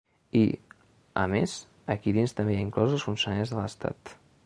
[0.37, 0.41] I,
[1.23, 1.53] a més,
[1.97, 4.17] aquí dins també hi ha inclosos els funcionaris de l’estat.